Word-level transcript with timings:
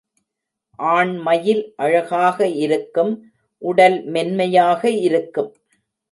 ஆண் 0.79 1.11
மயில் 1.17 1.61
அழகாக 1.75 2.47
இருக்கும் 2.63 3.11
உடல் 3.61 3.97
மென்மையாக 4.05 4.89
இருக்கும். 5.01 5.51